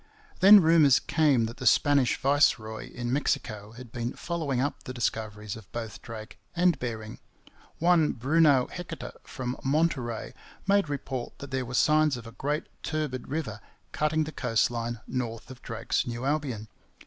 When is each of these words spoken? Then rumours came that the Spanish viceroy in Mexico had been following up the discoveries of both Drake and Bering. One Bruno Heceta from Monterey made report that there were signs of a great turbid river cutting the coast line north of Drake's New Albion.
Then 0.39 0.61
rumours 0.63 0.99
came 0.99 1.45
that 1.45 1.57
the 1.57 1.67
Spanish 1.67 2.17
viceroy 2.19 2.91
in 2.91 3.13
Mexico 3.13 3.73
had 3.73 3.91
been 3.91 4.13
following 4.13 4.59
up 4.59 4.81
the 4.81 4.95
discoveries 4.95 5.55
of 5.55 5.71
both 5.71 6.01
Drake 6.01 6.39
and 6.55 6.79
Bering. 6.79 7.19
One 7.77 8.13
Bruno 8.13 8.65
Heceta 8.71 9.13
from 9.23 9.59
Monterey 9.63 10.33
made 10.65 10.89
report 10.89 11.37
that 11.37 11.51
there 11.51 11.65
were 11.65 11.75
signs 11.75 12.17
of 12.17 12.25
a 12.25 12.31
great 12.31 12.63
turbid 12.81 13.27
river 13.27 13.61
cutting 13.91 14.23
the 14.23 14.31
coast 14.31 14.71
line 14.71 15.01
north 15.05 15.51
of 15.51 15.61
Drake's 15.61 16.07
New 16.07 16.25
Albion. 16.25 16.67